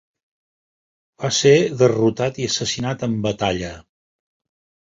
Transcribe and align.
Va 1.25 1.31
ser 1.41 1.51
derrotat 1.83 2.41
i 2.45 2.49
assassinat 2.49 3.07
en 3.11 3.17
batalla. 3.29 3.73